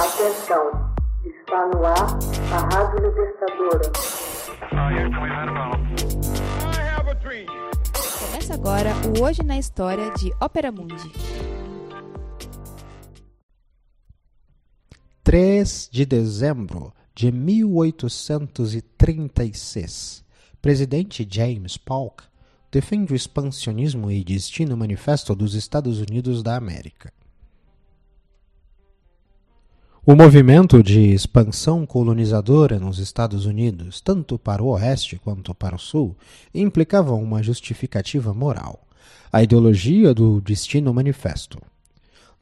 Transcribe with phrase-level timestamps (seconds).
[0.00, 0.64] Atenção,
[1.26, 2.18] está no ar
[2.54, 3.92] a Rádio Libertadora.
[8.18, 11.12] Começa agora o Hoje na História de Ópera Mundi.
[15.22, 20.24] 3 de dezembro de 1836,
[20.62, 22.24] presidente James Polk
[22.72, 27.12] defende o expansionismo e destino manifesto dos Estados Unidos da América.
[30.06, 35.78] O movimento de expansão colonizadora nos Estados Unidos, tanto para o oeste quanto para o
[35.78, 36.16] sul,
[36.54, 38.80] implicava uma justificativa moral,
[39.30, 41.58] a ideologia do destino manifesto.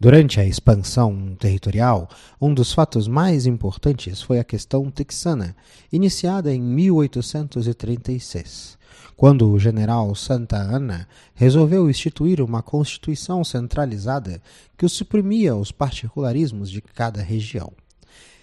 [0.00, 2.08] Durante a expansão territorial,
[2.40, 5.56] um dos fatos mais importantes foi a questão texana,
[5.92, 8.78] iniciada em 1836,
[9.16, 14.40] quando o general Santa Anna resolveu instituir uma constituição centralizada
[14.76, 17.72] que suprimia os particularismos de cada região.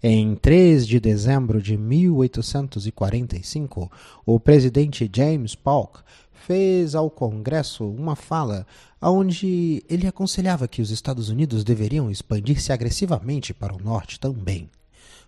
[0.00, 3.90] Em 3 de dezembro de 1845,
[4.24, 5.98] o presidente James Polk
[6.46, 8.64] fez ao Congresso uma fala
[9.02, 14.70] onde ele aconselhava que os Estados Unidos deveriam expandir-se agressivamente para o norte também.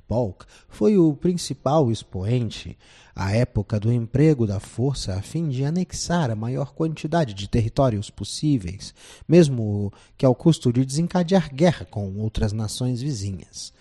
[0.06, 2.78] Polk foi o principal expoente
[3.12, 8.08] à época do emprego da força a fim de anexar a maior quantidade de territórios
[8.08, 8.94] possíveis,
[9.26, 13.72] mesmo que ao custo de desencadear guerra com outras nações vizinhas.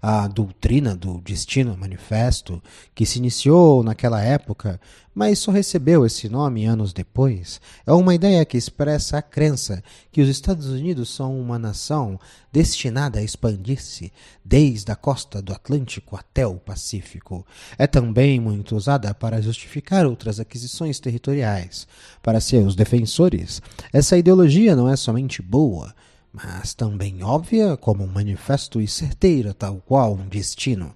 [0.00, 2.62] A doutrina do Destino Manifesto,
[2.94, 4.80] que se iniciou naquela época,
[5.18, 10.20] mas só recebeu esse nome anos depois, é uma ideia que expressa a crença que
[10.20, 12.20] os Estados Unidos são uma nação
[12.52, 14.12] destinada a expandir-se
[14.44, 17.44] desde a costa do Atlântico até o Pacífico.
[17.76, 21.88] É também muito usada para justificar outras aquisições territoriais.
[22.22, 23.60] Para seus defensores,
[23.92, 25.92] essa ideologia não é somente boa,
[26.40, 30.94] mas também óbvia como um manifesto e certeira, tal qual um destino.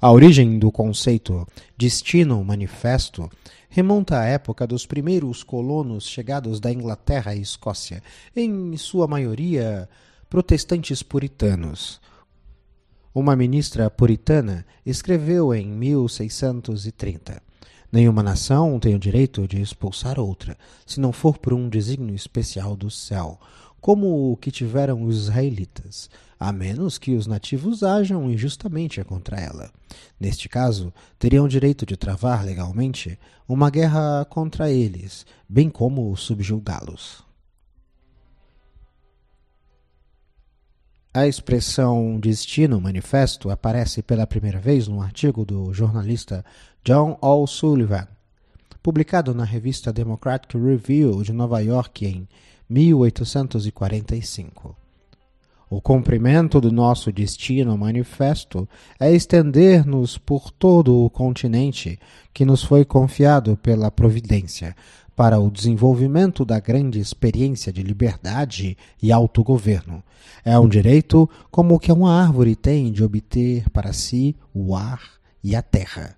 [0.00, 3.30] A origem do conceito destino manifesto
[3.68, 8.02] remonta à época dos primeiros colonos chegados da Inglaterra e Escócia,
[8.34, 9.88] em sua maioria
[10.28, 12.00] protestantes puritanos.
[13.14, 17.40] Uma ministra puritana escreveu em 1630:
[17.92, 22.74] Nenhuma nação tem o direito de expulsar outra, se não for por um desígnio especial
[22.74, 23.38] do céu
[23.88, 29.72] como o que tiveram os israelitas, a menos que os nativos ajam injustamente contra ela.
[30.20, 33.18] Neste caso, teriam direito de travar legalmente
[33.48, 37.24] uma guerra contra eles, bem como subjugá-los.
[41.14, 46.44] A expressão destino manifesto aparece pela primeira vez no artigo do jornalista
[46.84, 48.06] John O'Sullivan,
[48.82, 52.28] publicado na revista Democratic Review de Nova York em
[52.68, 54.76] 1845.
[55.70, 58.66] O cumprimento do nosso destino manifesto
[58.98, 61.98] é estender-nos por todo o continente
[62.32, 64.74] que nos foi confiado pela Providência
[65.14, 70.02] para o desenvolvimento da grande experiência de liberdade e autogoverno.
[70.44, 75.02] É um direito como que uma árvore tem de obter para si o ar
[75.42, 76.16] e a terra.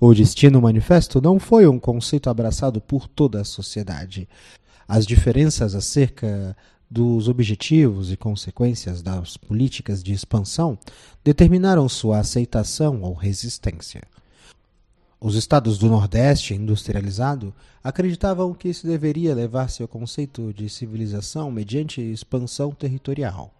[0.00, 4.28] O destino manifesto não foi um conceito abraçado por toda a sociedade
[4.88, 6.56] as diferenças acerca
[6.90, 10.78] dos objetivos e consequências das políticas de expansão
[11.22, 14.02] determinaram sua aceitação ou resistência.
[15.20, 17.52] Os estados do Nordeste industrializado
[17.84, 23.52] acreditavam que se deveria levar seu conceito de civilização mediante expansão territorial.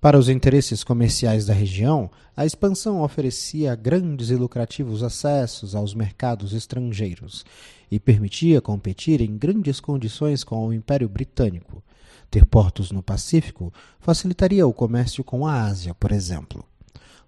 [0.00, 6.54] Para os interesses comerciais da região, a expansão oferecia grandes e lucrativos acessos aos mercados
[6.54, 7.44] estrangeiros
[7.90, 11.82] e permitia competir em grandes condições com o Império Britânico.
[12.30, 16.64] Ter portos no Pacífico facilitaria o comércio com a Ásia, por exemplo.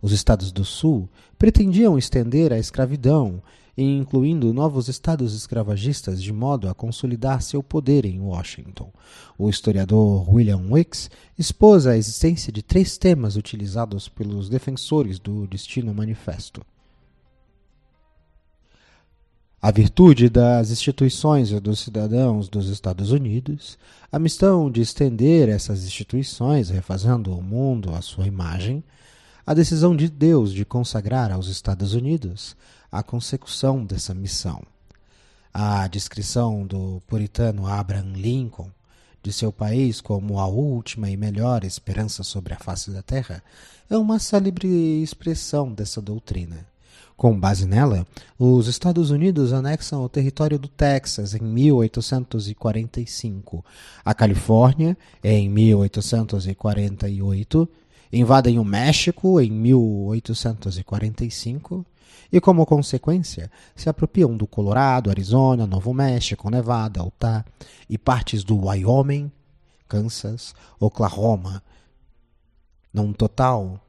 [0.00, 3.42] Os estados do Sul pretendiam estender a escravidão
[3.76, 8.92] incluindo novos estados escravagistas de modo a consolidar seu poder em Washington.
[9.38, 15.94] O historiador William Wicks expôs a existência de três temas utilizados pelos defensores do Destino
[15.94, 16.62] Manifesto.
[19.60, 23.78] A virtude das instituições e dos cidadãos dos Estados Unidos,
[24.10, 28.82] a missão de estender essas instituições, refazendo o mundo à sua imagem,
[29.46, 32.56] a decisão de Deus de consagrar aos Estados Unidos
[32.90, 34.62] a consecução dessa missão.
[35.52, 38.70] A descrição do puritano Abraham Lincoln
[39.22, 43.42] de seu país como a última e melhor esperança sobre a face da terra
[43.90, 46.66] é uma célebre expressão dessa doutrina.
[47.16, 48.06] Com base nela,
[48.38, 53.62] os Estados Unidos anexam o território do Texas em 1845,
[54.04, 57.68] a Califórnia em 1848
[58.12, 61.86] invadem o México em 1845
[62.30, 67.42] e, como consequência, se apropriam do Colorado, Arizona, Novo México, Nevada, Utah
[67.88, 69.32] e partes do Wyoming,
[69.88, 71.62] Kansas, Oklahoma,
[72.92, 73.80] num total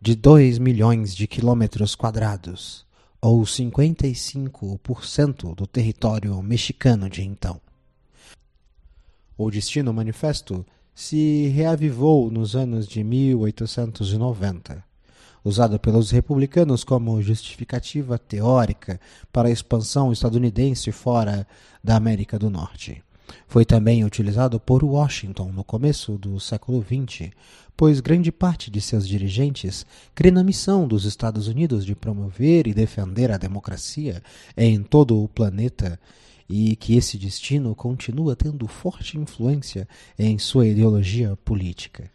[0.00, 2.86] de 2 milhões de quilômetros quadrados,
[3.20, 7.60] ou 55% do território mexicano de então.
[9.38, 14.84] O Destino Manifesto se reavivou nos anos de 1890,
[15.44, 19.00] usado pelos republicanos como justificativa teórica
[19.32, 21.46] para a expansão estadunidense fora
[21.82, 23.02] da América do Norte.
[23.46, 27.30] Foi também utilizado por Washington no começo do século XX,
[27.76, 32.74] pois grande parte de seus dirigentes crê na missão dos Estados Unidos de promover e
[32.74, 34.22] defender a democracia
[34.56, 35.98] em todo o planeta
[36.54, 39.88] e que esse destino continua tendo forte influência
[40.18, 42.10] em sua ideologia política.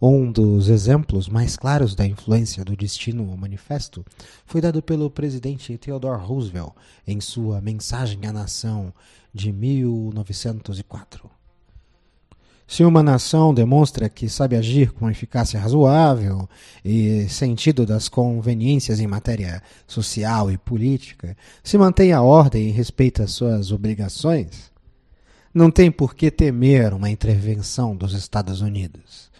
[0.00, 4.04] Um dos exemplos mais claros da influência do Destino Manifesto
[4.44, 6.72] foi dado pelo presidente Theodore Roosevelt
[7.06, 8.92] em sua Mensagem à Nação
[9.32, 11.30] de 1904.
[12.72, 16.48] Se uma nação demonstra que sabe agir com eficácia razoável
[16.82, 23.26] e sentido das conveniências em matéria social e política, se mantém a ordem e respeita
[23.26, 24.72] suas obrigações,
[25.52, 29.30] não tem por que temer uma intervenção dos Estados Unidos.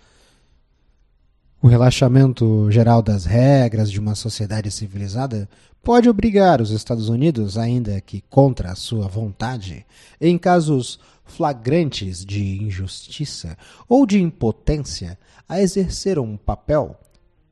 [1.62, 5.48] O relaxamento geral das regras de uma sociedade civilizada
[5.80, 9.86] pode obrigar os Estados Unidos, ainda que contra a sua vontade,
[10.20, 13.56] em casos flagrantes de injustiça
[13.88, 15.16] ou de impotência,
[15.48, 16.98] a exercer um papel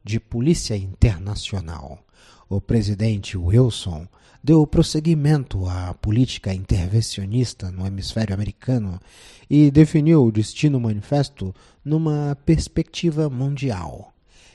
[0.02, 2.00] de polícia internacional.
[2.48, 4.08] O presidente Wilson
[4.42, 8.98] deu prosseguimento à política intervencionista no hemisfério americano
[9.48, 11.54] e definiu o destino manifesto
[11.84, 14.12] numa perspectiva mundial.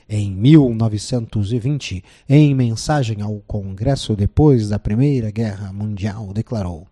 [0.08, 6.86] Em 1920, em mensagem ao Congresso depois da Primeira Guerra Mundial, declarou: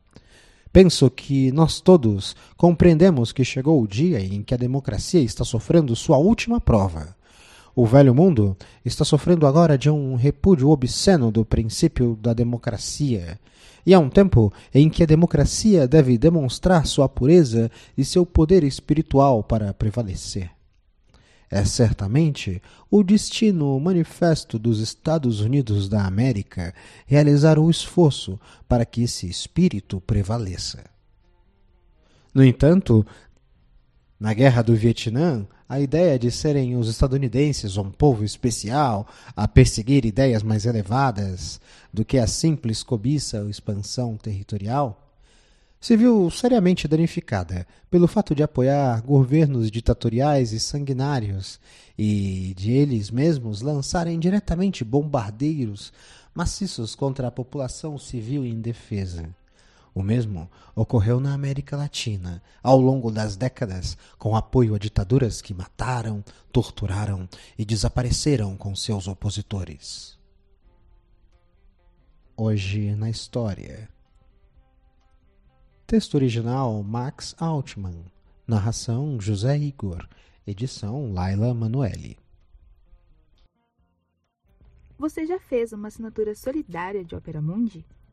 [0.73, 5.95] Penso que nós todos compreendemos que chegou o dia em que a democracia está sofrendo
[5.95, 7.15] sua última prova.
[7.77, 13.39] O velho mundo está sofrendo agora de um repúdio obsceno do princípio da democracia.
[13.85, 18.63] E há um tempo em que a democracia deve demonstrar sua pureza e seu poder
[18.63, 20.51] espiritual para prevalecer.
[21.51, 26.73] É certamente o destino manifesto dos Estados Unidos da América
[27.07, 30.85] realizar o esforço para que esse espírito prevaleça.
[32.33, 33.07] No entanto,
[34.25, 39.07] na Guerra do Vietnã, a ideia de serem os estadunidenses um povo especial
[39.37, 41.61] a perseguir ideias mais elevadas
[41.93, 45.15] do que a simples cobiça ou expansão territorial
[45.79, 51.61] se viu seriamente danificada pelo fato de apoiar governos ditatoriais e sanguinários
[51.99, 55.93] e de eles mesmos lançarem diretamente bombardeiros
[56.35, 59.29] maciços contra a população civil indefesa.
[59.95, 65.55] O mesmo ocorreu na América Latina ao longo das décadas, com apoio a ditaduras que
[65.55, 70.19] mataram, torturaram e desapareceram com seus opositores.
[72.37, 73.89] Hoje na história.
[75.87, 78.05] Texto original Max Altman.
[78.49, 80.09] Narração José Igor.
[80.45, 82.19] Edição Laila Manuelle.
[84.99, 87.87] Você já fez uma assinatura solidária de Opera Mundi?